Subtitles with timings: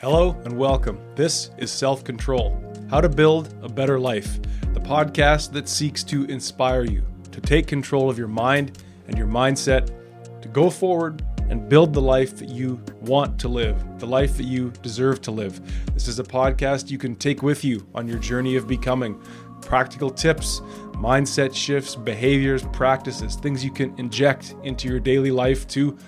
[0.00, 0.98] Hello and welcome.
[1.14, 2.58] This is Self Control
[2.88, 4.40] How to Build a Better Life,
[4.72, 8.78] the podcast that seeks to inspire you to take control of your mind
[9.08, 9.90] and your mindset,
[10.40, 14.44] to go forward and build the life that you want to live, the life that
[14.44, 15.60] you deserve to live.
[15.92, 19.20] This is a podcast you can take with you on your journey of becoming.
[19.60, 20.60] Practical tips,
[20.94, 25.98] mindset shifts, behaviors, practices, things you can inject into your daily life to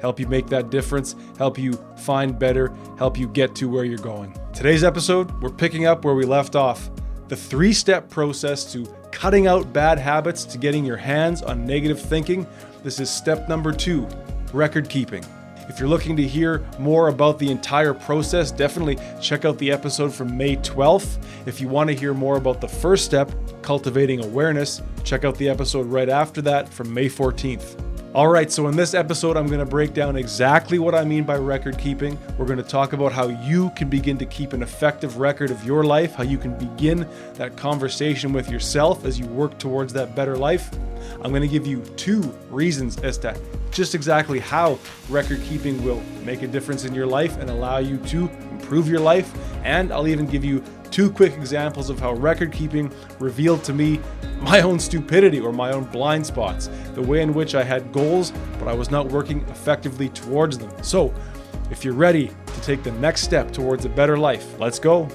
[0.00, 3.98] help you make that difference, help you find better, help you get to where you're
[3.98, 4.34] going.
[4.52, 6.90] Today's episode, we're picking up where we left off
[7.28, 12.00] the three step process to cutting out bad habits to getting your hands on negative
[12.00, 12.46] thinking.
[12.82, 14.08] This is step number two
[14.52, 15.24] record keeping.
[15.68, 20.12] If you're looking to hear more about the entire process, definitely check out the episode
[20.12, 21.22] from May 12th.
[21.46, 23.30] If you want to hear more about the first step,
[23.62, 27.89] cultivating awareness, check out the episode right after that from May 14th.
[28.12, 31.22] All right, so in this episode, I'm going to break down exactly what I mean
[31.22, 32.18] by record keeping.
[32.38, 35.64] We're going to talk about how you can begin to keep an effective record of
[35.64, 40.16] your life, how you can begin that conversation with yourself as you work towards that
[40.16, 40.72] better life.
[41.22, 46.02] I'm going to give you two reasons as to just exactly how record keeping will
[46.24, 49.32] make a difference in your life and allow you to improve your life.
[49.62, 54.00] And I'll even give you two quick examples of how record keeping revealed to me
[54.40, 58.32] my own stupidity or my own blind spots, the way in which I had goals,
[58.58, 60.70] but I was not working effectively towards them.
[60.82, 61.14] So,
[61.70, 65.08] if you're ready to take the next step towards a better life, let's go.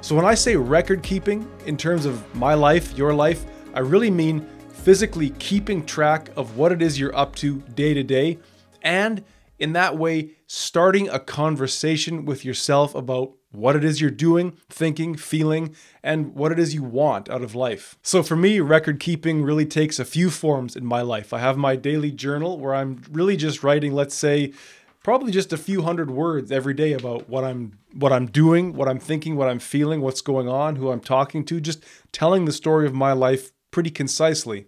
[0.00, 4.10] So, when I say record keeping in terms of my life, your life, I really
[4.10, 8.38] mean physically keeping track of what it is you're up to day to day,
[8.82, 9.22] and
[9.60, 15.14] in that way, starting a conversation with yourself about what it is you're doing, thinking,
[15.14, 17.98] feeling, and what it is you want out of life.
[18.02, 21.32] So for me, record keeping really takes a few forms in my life.
[21.32, 24.52] I have my daily journal where I'm really just writing, let's say,
[25.02, 28.88] probably just a few hundred words every day about what I'm what I'm doing, what
[28.88, 32.52] I'm thinking, what I'm feeling, what's going on, who I'm talking to, just telling the
[32.52, 34.66] story of my life pretty concisely.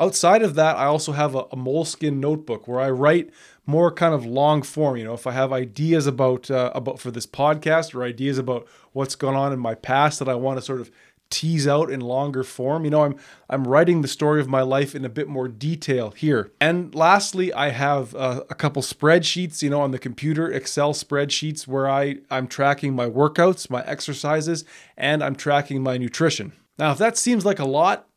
[0.00, 3.30] Outside of that, I also have a, a Moleskine notebook where I write
[3.66, 4.96] more kind of long form.
[4.96, 8.66] You know, if I have ideas about uh, about for this podcast or ideas about
[8.92, 10.90] what's gone on in my past that I want to sort of
[11.30, 12.84] tease out in longer form.
[12.84, 13.16] You know, I'm
[13.48, 16.50] I'm writing the story of my life in a bit more detail here.
[16.60, 21.66] And lastly, I have uh, a couple spreadsheets, you know, on the computer, Excel spreadsheets
[21.66, 24.64] where I I'm tracking my workouts, my exercises,
[24.96, 26.52] and I'm tracking my nutrition.
[26.78, 28.08] Now, if that seems like a lot,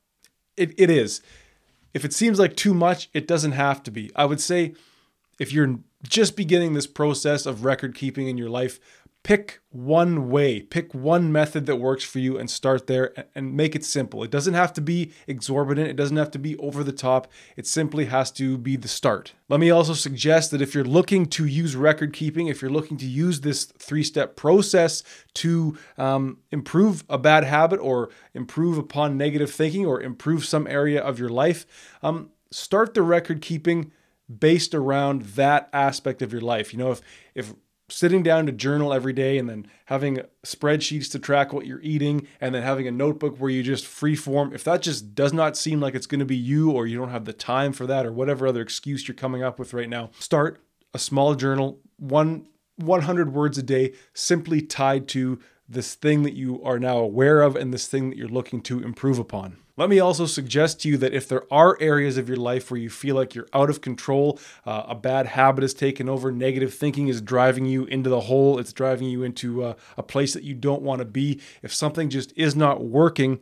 [0.55, 1.21] it, it is.
[1.93, 4.11] If it seems like too much, it doesn't have to be.
[4.15, 4.73] I would say
[5.39, 8.79] if you're just beginning this process of record keeping in your life,
[9.23, 13.73] pick one way, pick one method that works for you and start there and make
[13.73, 14.21] it simple.
[14.21, 17.31] It doesn't have to be exorbitant, it doesn't have to be over the top.
[17.55, 19.33] It simply has to be the start.
[19.47, 22.97] Let me also suggest that if you're looking to use record keeping, if you're looking
[22.97, 25.03] to use this three step process
[25.35, 31.01] to um, improve a bad habit or improve upon negative thinking or improve some area
[31.01, 31.65] of your life,
[32.03, 33.91] um, start the record keeping
[34.39, 36.73] based around that aspect of your life.
[36.73, 37.01] You know, if
[37.35, 37.53] if
[37.93, 42.27] sitting down to journal every day and then having spreadsheets to track what you're eating
[42.41, 45.55] and then having a notebook where you just free form if that just does not
[45.55, 48.05] seem like it's going to be you or you don't have the time for that
[48.05, 50.59] or whatever other excuse you're coming up with right now start
[50.93, 55.39] a small journal one 100 words a day simply tied to
[55.69, 58.81] this thing that you are now aware of and this thing that you're looking to
[58.81, 62.37] improve upon let me also suggest to you that if there are areas of your
[62.37, 66.07] life where you feel like you're out of control, uh, a bad habit has taken
[66.07, 70.03] over, negative thinking is driving you into the hole, it's driving you into uh, a
[70.03, 73.39] place that you don't want to be, if something just is not working,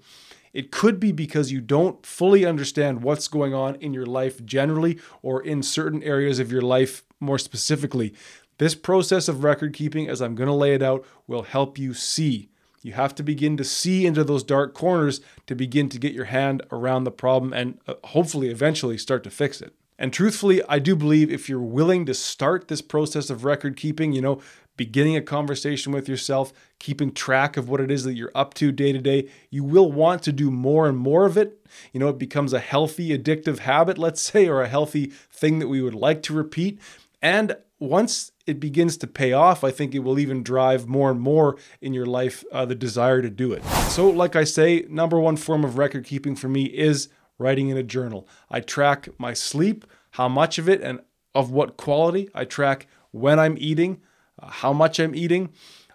[0.54, 5.00] it could be because you don't fully understand what's going on in your life generally
[5.22, 8.14] or in certain areas of your life more specifically.
[8.58, 11.94] This process of record keeping, as I'm going to lay it out, will help you
[11.94, 12.51] see
[12.82, 16.26] you have to begin to see into those dark corners to begin to get your
[16.26, 19.74] hand around the problem and uh, hopefully eventually start to fix it.
[20.00, 24.14] And truthfully, I do believe if you're willing to start this process of record keeping,
[24.14, 24.42] you know,
[24.76, 28.72] beginning a conversation with yourself, keeping track of what it is that you're up to
[28.72, 31.64] day to day, you will want to do more and more of it.
[31.94, 35.68] You know, it becomes a healthy, addictive habit, let's say, or a healthy thing that
[35.68, 36.80] we would like to repeat.
[37.22, 41.20] And once it begins to pay off, I think it will even drive more and
[41.20, 43.64] more in your life uh, the desire to do it.
[43.90, 47.08] So, like I say, number one form of record keeping for me is
[47.40, 48.28] writing in a journal.
[48.50, 51.00] I track my sleep, how much of it, and
[51.34, 52.30] of what quality.
[52.36, 54.02] I track when I'm eating,
[54.38, 55.50] uh, how much I'm eating.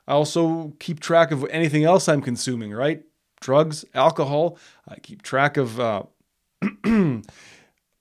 [0.09, 3.05] I also keep track of anything else I'm consuming, right?
[3.41, 4.59] Drugs, alcohol.
[4.89, 6.05] I keep track of uh,
[6.85, 7.23] my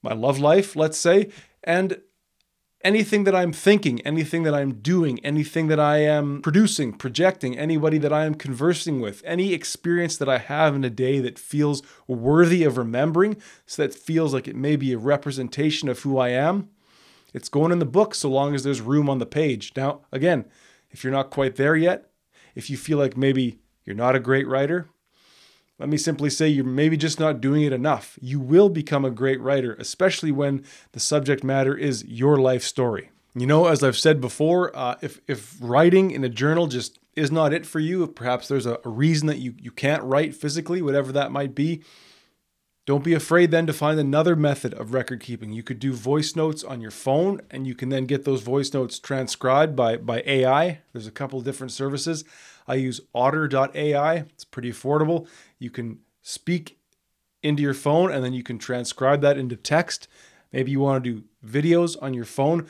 [0.02, 1.28] love life, let's say.
[1.62, 2.00] And
[2.86, 7.98] anything that I'm thinking, anything that I'm doing, anything that I am producing, projecting, anybody
[7.98, 11.82] that I am conversing with, any experience that I have in a day that feels
[12.06, 16.28] worthy of remembering, so that feels like it may be a representation of who I
[16.28, 16.68] am,
[17.34, 19.72] it's going in the book so long as there's room on the page.
[19.76, 20.44] Now, again,
[20.92, 22.08] if you're not quite there yet,
[22.54, 24.88] if you feel like maybe you're not a great writer,
[25.78, 28.18] let me simply say you're maybe just not doing it enough.
[28.20, 33.10] You will become a great writer, especially when the subject matter is your life story.
[33.34, 37.30] You know, as I've said before, uh, if, if writing in a journal just is
[37.30, 40.34] not it for you, if perhaps there's a, a reason that you, you can't write
[40.34, 41.82] physically, whatever that might be,
[42.86, 45.52] don't be afraid then to find another method of record keeping.
[45.52, 48.72] You could do voice notes on your phone and you can then get those voice
[48.72, 50.78] notes transcribed by, by AI.
[50.92, 52.24] There's a couple different services.
[52.68, 55.26] I use otter.ai, it's pretty affordable.
[55.58, 56.78] You can speak
[57.42, 60.08] into your phone and then you can transcribe that into text.
[60.52, 62.66] Maybe you want to do videos on your phone.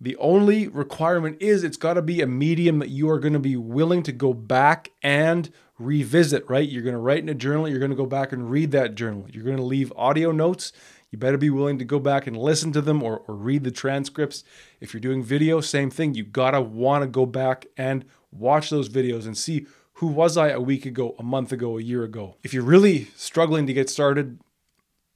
[0.00, 3.38] The only requirement is it's got to be a medium that you are going to
[3.38, 6.68] be willing to go back and revisit, right?
[6.68, 8.94] You're going to write in a journal, you're going to go back and read that
[8.94, 9.26] journal.
[9.30, 10.72] You're going to leave audio notes.
[11.10, 13.70] You better be willing to go back and listen to them or, or read the
[13.70, 14.44] transcripts.
[14.80, 16.14] If you're doing video, same thing.
[16.14, 19.66] You got to want to go back and watch those videos and see
[20.00, 22.36] who was I a week ago, a month ago, a year ago.
[22.42, 24.40] If you're really struggling to get started,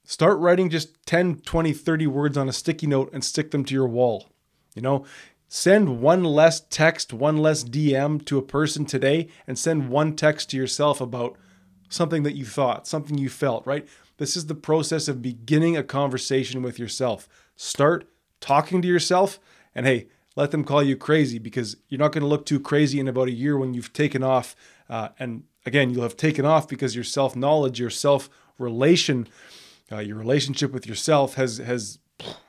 [0.04, 3.72] start writing just 10, 20, 30 words on a sticky note and stick them to
[3.72, 4.28] your wall.
[4.74, 5.06] You know,
[5.48, 10.50] send one less text, one less DM to a person today, and send one text
[10.50, 11.38] to yourself about
[11.88, 13.88] something that you thought, something you felt, right?
[14.18, 17.26] This is the process of beginning a conversation with yourself.
[17.56, 18.06] Start
[18.38, 19.40] talking to yourself,
[19.74, 23.00] and hey, let them call you crazy because you're not going to look too crazy
[23.00, 24.54] in about a year when you've taken off.
[24.88, 28.28] Uh, and again, you'll have taken off because your self knowledge, your self
[28.58, 29.28] relation,
[29.90, 31.98] uh, your relationship with yourself has has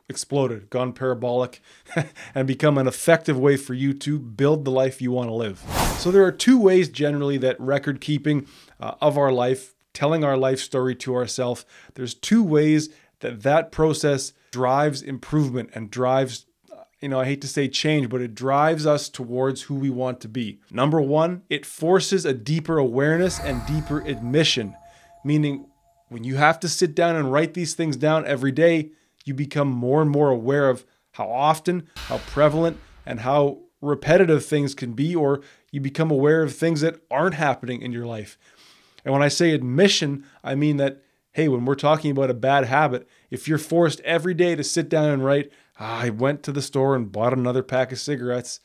[0.08, 1.62] exploded, gone parabolic,
[2.36, 5.64] and become an effective way for you to build the life you want to live.
[5.98, 8.48] So, there are two ways generally that record keeping
[8.80, 11.66] uh, of our life, telling our life story to ourselves,
[11.96, 12.90] there's two ways
[13.20, 16.46] that that process drives improvement and drives
[17.02, 20.22] you know, I hate to say change, but it drives us towards who we want
[20.22, 20.60] to be.
[20.72, 24.76] Number one, it forces a deeper awareness and deeper admission,
[25.24, 25.68] meaning
[26.10, 28.92] when you have to sit down and write these things down every day,
[29.26, 34.74] you become more and more aware of how often, how prevalent, and how repetitive things
[34.74, 35.42] can be, or
[35.72, 38.38] you become aware of things that aren't happening in your life.
[39.04, 41.04] And when I say admission, I mean that,
[41.34, 44.90] hey, when we're talking about a bad habit, if you're forced every day to sit
[44.90, 48.60] down and write, ah, I went to the store and bought another pack of cigarettes.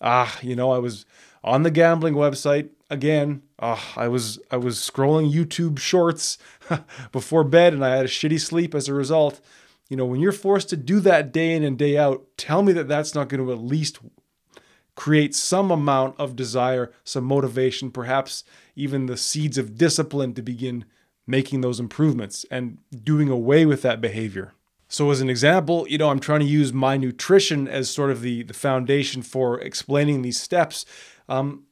[0.00, 1.04] Ah, you know, I was
[1.42, 3.42] on the gambling website again.
[3.58, 6.38] Ah, I was I was scrolling YouTube shorts
[7.12, 9.40] before bed and I had a shitty sleep as a result
[9.88, 12.72] you know, when you're forced to do that day in and day out, tell me
[12.74, 13.98] that that's not going to at least
[14.94, 18.44] create some amount of desire, some motivation, perhaps
[18.76, 20.84] even the seeds of discipline to begin
[21.26, 24.52] making those improvements and doing away with that behavior.
[24.88, 28.22] So, as an example, you know, I'm trying to use my nutrition as sort of
[28.22, 30.86] the, the foundation for explaining these steps.
[31.28, 31.64] Um,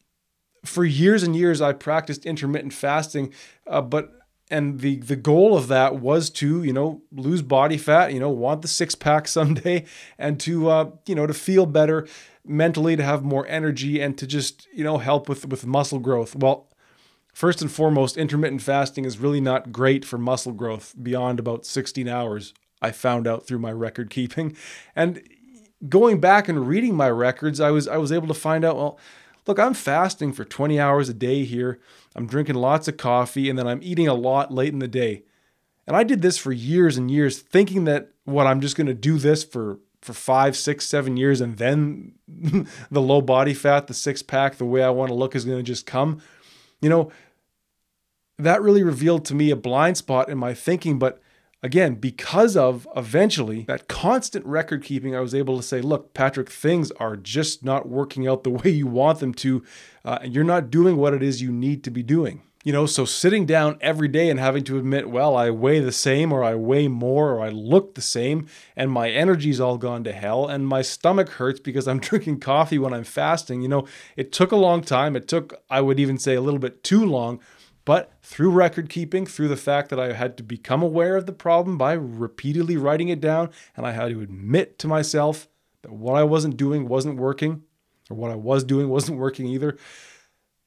[0.65, 3.33] for years and years, I practiced intermittent fasting,
[3.67, 4.13] uh, but
[4.51, 8.31] and the the goal of that was to you know lose body fat you know
[8.31, 9.85] want the six pack someday
[10.19, 12.07] and to uh, you know to feel better
[12.45, 16.37] mentally to have more energy and to just you know help with with muscle growth
[16.37, 16.69] well
[17.33, 22.07] first and foremost intermittent fasting is really not great for muscle growth beyond about 16
[22.09, 24.57] hours i found out through my record keeping
[24.95, 25.23] and
[25.89, 28.99] going back and reading my records i was i was able to find out well
[29.47, 31.79] look, I'm fasting for 20 hours a day here.
[32.15, 35.23] I'm drinking lots of coffee and then I'm eating a lot late in the day.
[35.87, 38.95] And I did this for years and years, thinking that what I'm just going to
[38.95, 42.13] do this for for five, six, seven years, and then
[42.91, 45.57] the low body fat, the six pack, the way I want to look is going
[45.57, 46.23] to just come.
[46.81, 47.13] You know,
[48.39, 50.99] that really revealed to me a blind spot in my thinking.
[50.99, 51.21] But
[51.63, 56.51] again, because of eventually that constant record keeping, I was able to say, look, Patrick,
[56.51, 59.63] things are just not working out the way you want them to,
[60.05, 62.43] uh, and you're not doing what it is you need to be doing.
[62.65, 65.93] You know, so sitting down every day and having to admit, well, I weigh the
[65.93, 70.03] same, or I weigh more, or I look the same, and my energy's all gone
[70.03, 73.63] to hell, and my stomach hurts because I'm drinking coffee when I'm fasting.
[73.63, 73.87] You know,
[74.17, 75.15] it took a long time.
[75.15, 77.39] It took, I would even say, a little bit too long
[77.87, 81.33] but through record keeping, through the fact that I had to become aware of the
[81.33, 85.49] problem by repeatedly writing it down, and I had to admit to myself
[85.83, 87.63] that what I wasn't doing wasn't working,
[88.11, 89.79] or what I was doing wasn't working either,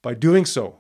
[0.02, 0.80] by doing so,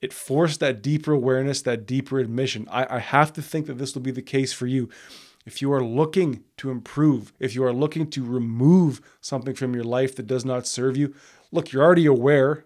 [0.00, 2.66] it forced that deeper awareness, that deeper admission.
[2.70, 4.88] I, I have to think that this will be the case for you.
[5.44, 9.84] if you are looking to improve, if you are looking to remove something from your
[9.84, 11.14] life that does not serve you,
[11.50, 12.64] look, you're already aware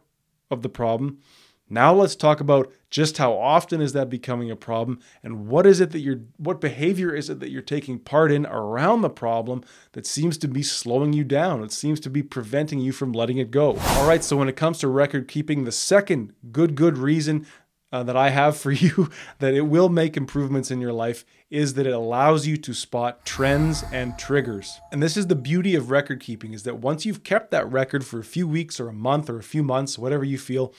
[0.52, 1.18] of the problem.
[1.68, 5.80] Now let's talk about just how often is that becoming a problem and what is
[5.80, 9.64] it that you're what behavior is it that you're taking part in around the problem
[9.92, 11.64] that seems to be slowing you down.
[11.64, 13.76] It seems to be preventing you from letting it go.
[13.76, 17.46] All right, so when it comes to record keeping, the second good good reason
[17.92, 21.74] uh, that I have for you that it will make improvements in your life is
[21.74, 24.80] that it allows you to spot trends and triggers.
[24.92, 28.04] And this is the beauty of record keeping is that once you've kept that record
[28.04, 30.72] for a few weeks or a month or a few months, whatever you feel,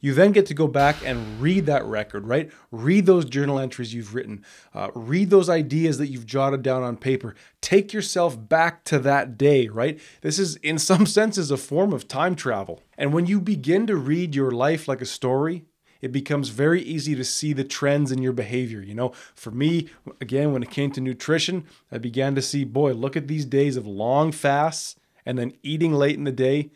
[0.00, 2.50] you then get to go back and read that record, right?
[2.70, 6.96] Read those journal entries you've written, uh, read those ideas that you've jotted down on
[6.96, 7.34] paper.
[7.60, 10.00] Take yourself back to that day, right?
[10.22, 12.82] This is, in some senses, a form of time travel.
[12.96, 15.64] And when you begin to read your life like a story,
[16.00, 18.80] it becomes very easy to see the trends in your behavior.
[18.80, 19.88] You know, for me,
[20.20, 23.76] again, when it came to nutrition, I began to see, boy, look at these days
[23.76, 26.70] of long fasts and then eating late in the day,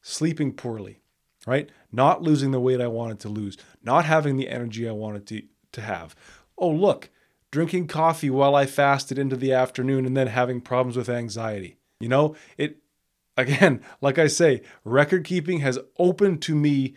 [0.00, 1.00] sleeping poorly,
[1.46, 1.70] right?
[1.92, 5.42] Not losing the weight I wanted to lose, not having the energy I wanted to,
[5.72, 6.16] to have.
[6.56, 7.10] Oh, look,
[7.50, 11.76] drinking coffee while I fasted into the afternoon and then having problems with anxiety.
[12.00, 12.78] You know, it,
[13.36, 16.94] again, like I say, record keeping has opened to me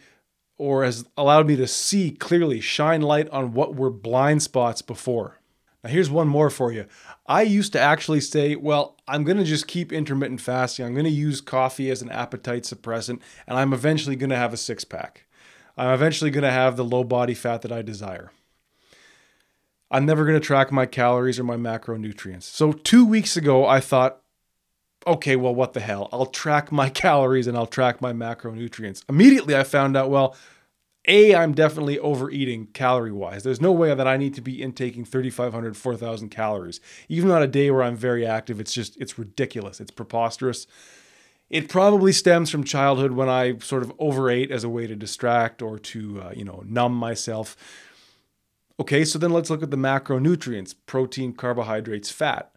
[0.58, 5.40] or has allowed me to see clearly, shine light on what were blind spots before.
[5.86, 6.88] Now, here's one more for you.
[7.28, 10.84] I used to actually say, well, I'm going to just keep intermittent fasting.
[10.84, 14.52] I'm going to use coffee as an appetite suppressant, and I'm eventually going to have
[14.52, 15.28] a six pack.
[15.78, 18.32] I'm eventually going to have the low body fat that I desire.
[19.92, 22.44] I'm never going to track my calories or my macronutrients.
[22.44, 24.24] So, two weeks ago, I thought,
[25.06, 26.10] okay, well, what the hell?
[26.12, 29.04] I'll track my calories and I'll track my macronutrients.
[29.08, 30.36] Immediately, I found out, well,
[31.08, 33.44] A, I'm definitely overeating calorie wise.
[33.44, 36.80] There's no way that I need to be intaking 3,500, 4,000 calories.
[37.10, 39.80] Even on a day where I'm very active, it's just, it's ridiculous.
[39.80, 40.68] It's preposterous.
[41.50, 45.62] It probably stems from childhood when I sort of overate as a way to distract
[45.62, 47.56] or to, uh, you know, numb myself.
[48.80, 52.56] Okay, so then let's look at the macronutrients protein, carbohydrates, fat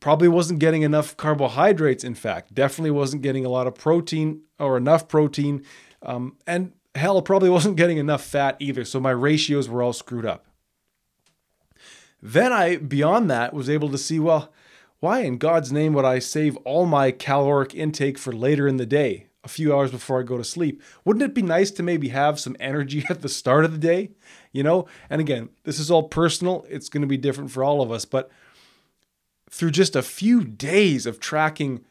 [0.00, 2.54] Probably wasn't getting enough carbohydrates, in fact.
[2.54, 5.62] Definitely wasn't getting a lot of protein or enough protein.
[6.02, 8.84] Um, and hell, probably wasn't getting enough fat either.
[8.84, 10.46] So my ratios were all screwed up.
[12.22, 14.52] Then I, beyond that, was able to see well,
[15.00, 18.84] why in God's name would I save all my caloric intake for later in the
[18.84, 20.82] day, a few hours before I go to sleep?
[21.04, 24.10] Wouldn't it be nice to maybe have some energy at the start of the day?
[24.52, 26.66] You know, and again, this is all personal.
[26.68, 28.30] It's going to be different for all of us, but
[29.48, 31.82] through just a few days of tracking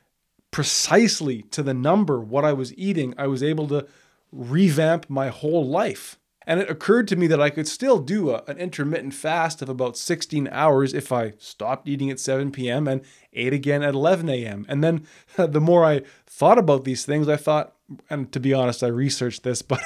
[0.51, 3.88] precisely to the number what I was eating, I was able to
[4.32, 6.18] revamp my whole life.
[6.48, 9.70] And it occurred to me that I could still do a, an intermittent fast of
[9.70, 12.88] about 16 hours if I stopped eating at 7 p.m.
[12.88, 13.02] and
[13.34, 14.66] ate again at 11 a.m.
[14.68, 15.06] And then
[15.36, 17.76] the more I thought about these things, I thought,
[18.10, 19.82] and to be honest, I researched this, but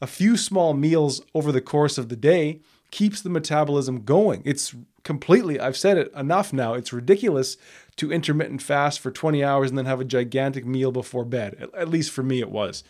[0.00, 4.42] a few small meals over the course of the day keeps the metabolism going.
[4.44, 6.74] It's completely, I've said it enough now.
[6.74, 7.56] It's ridiculous
[7.96, 11.68] to intermittent fast for 20 hours and then have a gigantic meal before bed.
[11.76, 12.82] At least for me, it was.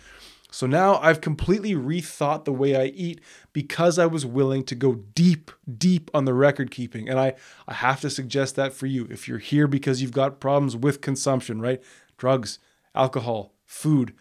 [0.57, 3.21] So now I've completely rethought the way I eat
[3.53, 7.11] because I was willing to go deep, deep on the record keeping.
[7.11, 7.35] And I,
[7.69, 9.07] I have to suggest that for you.
[9.11, 11.83] If you're here because you've got problems with consumption, right?
[12.17, 12.59] Drugs,
[12.95, 14.15] alcohol, food,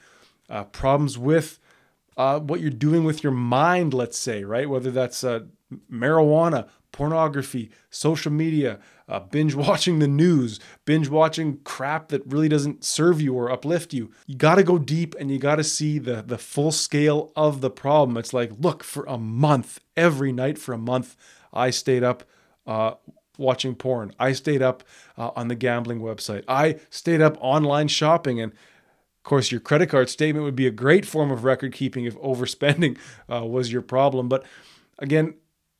[0.50, 1.58] uh, problems with
[2.18, 4.70] uh, what you're doing with your mind, let's say, right?
[4.70, 5.46] Whether that's uh,
[5.89, 12.86] marijuana, pornography, social media, uh, binge watching the news, binge watching crap that really doesn't
[12.86, 14.12] serve you or uplift you.
[14.28, 17.60] You got to go deep and you got to see the the full scale of
[17.60, 18.16] the problem.
[18.16, 21.18] It's like, look, for a month, every night for a month,
[21.52, 22.24] I stayed up
[22.66, 22.94] uh,
[23.38, 24.14] watching porn.
[24.18, 24.82] I stayed up
[25.18, 26.46] uh, on the gambling website.
[26.48, 28.54] I stayed up online shopping and.
[28.54, 32.16] Of course, your credit card statement would be a great form of record keeping if
[32.20, 32.96] overspending
[33.28, 34.30] uh, was your problem.
[34.30, 34.46] But
[35.00, 35.34] again,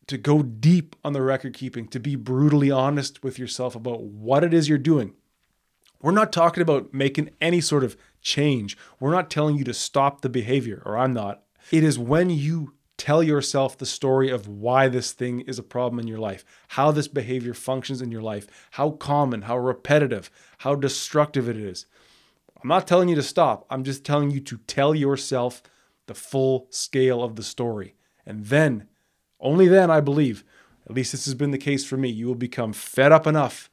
[0.08, 4.44] to go deep on the record keeping, to be brutally honest with yourself about what
[4.44, 5.14] it is you're doing.
[6.02, 8.78] We're not talking about making any sort of change.
[9.00, 11.44] We're not telling you to stop the behavior, or I'm not.
[11.72, 16.00] It is when you tell yourself the story of why this thing is a problem
[16.00, 20.76] in your life, how this behavior functions in your life, how common, how repetitive, how
[20.76, 21.88] destructive it is.
[22.62, 23.66] I'm not telling you to stop.
[23.70, 25.62] I'm just telling you to tell yourself
[26.08, 27.96] the full scale of the story.
[28.26, 28.88] And then
[29.40, 30.44] only then, I believe,
[30.88, 33.70] at least this has been the case for me, you will become fed up enough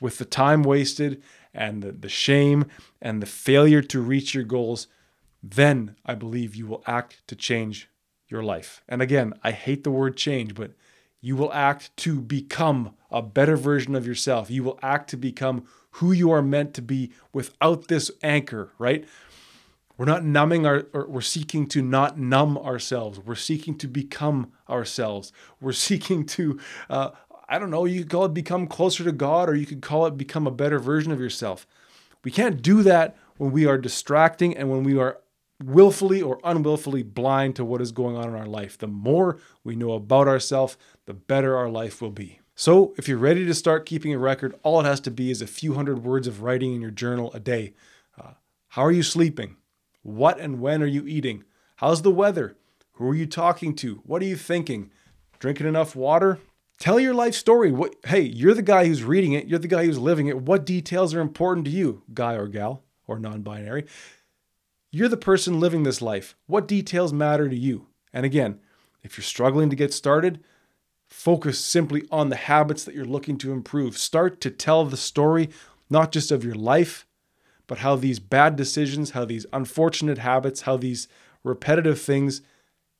[0.00, 1.22] with the time wasted
[1.54, 2.66] and the, the shame
[3.00, 4.86] and the failure to reach your goals.
[5.42, 7.88] Then I believe you will act to change
[8.28, 8.82] your life.
[8.88, 10.72] And again, I hate the word change, but
[11.20, 14.50] You will act to become a better version of yourself.
[14.50, 19.04] You will act to become who you are meant to be without this anchor, right?
[19.98, 23.18] We're not numbing our, we're seeking to not numb ourselves.
[23.18, 25.32] We're seeking to become ourselves.
[25.60, 27.10] We're seeking to, uh,
[27.48, 30.06] I don't know, you could call it become closer to God or you could call
[30.06, 31.66] it become a better version of yourself.
[32.24, 35.18] We can't do that when we are distracting and when we are
[35.62, 38.78] willfully or unwillfully blind to what is going on in our life.
[38.78, 40.76] The more we know about ourselves,
[41.06, 42.40] the better our life will be.
[42.54, 45.40] So, if you're ready to start keeping a record, all it has to be is
[45.40, 47.74] a few hundred words of writing in your journal a day.
[48.20, 48.32] Uh,
[48.68, 49.56] how are you sleeping?
[50.02, 51.44] What and when are you eating?
[51.76, 52.56] How's the weather?
[52.92, 53.96] Who are you talking to?
[54.04, 54.90] What are you thinking?
[55.38, 56.38] Drinking enough water?
[56.78, 57.72] Tell your life story.
[57.72, 60.42] What, hey, you're the guy who's reading it, you're the guy who's living it.
[60.42, 63.86] What details are important to you, guy or gal, or non binary?
[64.90, 66.36] You're the person living this life.
[66.46, 67.88] What details matter to you?
[68.12, 68.60] And again,
[69.02, 70.42] if you're struggling to get started,
[71.06, 73.98] focus simply on the habits that you're looking to improve.
[73.98, 75.50] Start to tell the story,
[75.90, 77.06] not just of your life,
[77.68, 81.06] but how these bad decisions, how these unfortunate habits, how these
[81.44, 82.42] repetitive things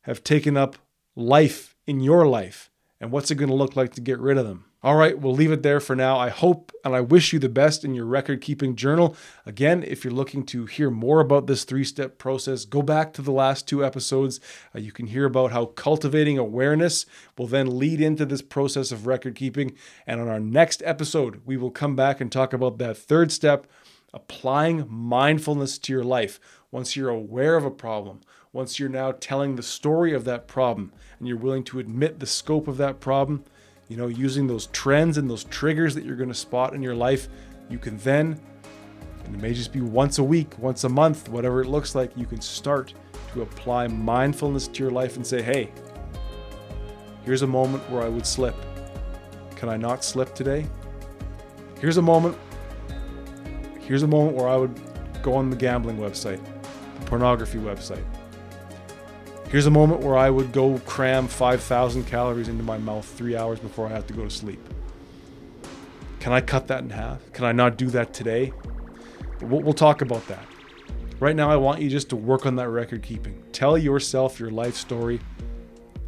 [0.03, 0.77] have taken up
[1.15, 2.71] life in your life.
[3.01, 4.65] And what's it going to look like to get rid of them?
[4.81, 6.17] All right, we'll leave it there for now.
[6.17, 9.13] I hope and I wish you the best in your record keeping journal.
[9.45, 13.21] Again, if you're looking to hear more about this three step process, go back to
[13.21, 14.39] the last two episodes.
[14.73, 17.05] Uh, you can hear about how cultivating awareness
[17.37, 19.75] will then lead into this process of record keeping.
[20.07, 23.67] And on our next episode, we will come back and talk about that third step
[24.13, 26.39] applying mindfulness to your life.
[26.71, 28.21] Once you're aware of a problem,
[28.53, 32.25] once you're now telling the story of that problem, and you're willing to admit the
[32.25, 33.43] scope of that problem
[33.89, 36.95] you know, using those trends and those triggers that you're going to spot in your
[36.95, 37.27] life,
[37.69, 38.39] you can then,
[39.25, 42.15] and it may just be once a week, once a month, whatever it looks like,
[42.15, 42.93] you can start
[43.33, 45.71] to apply mindfulness to your life and say, hey,
[47.25, 48.55] here's a moment where I would slip.
[49.55, 50.67] Can I not slip today?
[51.81, 52.37] Here's a moment.
[53.89, 54.79] Here's a moment where I would
[55.23, 56.39] go on the gambling website,
[56.99, 58.03] the pornography website.
[59.49, 63.57] Here's a moment where I would go cram 5,000 calories into my mouth three hours
[63.57, 64.59] before I have to go to sleep.
[66.19, 67.33] Can I cut that in half?
[67.33, 68.53] Can I not do that today?
[69.41, 70.45] We'll, talk about that.
[71.19, 73.41] Right now, I want you just to work on that record keeping.
[73.53, 75.19] Tell yourself your life story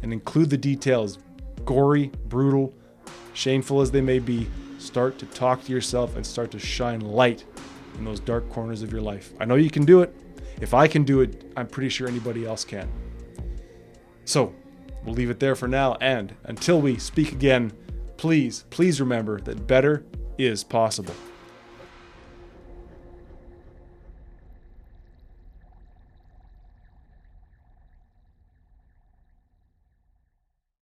[0.02, 1.18] and include the details,
[1.64, 2.74] gory, brutal,
[3.34, 4.46] shameful as they may be.
[4.78, 7.44] Start to talk to yourself and start to shine light
[7.98, 9.32] in those dark corners of your life.
[9.40, 10.14] I know you can do it.
[10.60, 12.88] If I can do it, I'm pretty sure anybody else can.
[14.24, 14.54] So,
[15.04, 15.96] we'll leave it there for now.
[16.00, 17.72] And until we speak again,
[18.16, 20.04] please, please remember that better
[20.38, 21.14] is possible.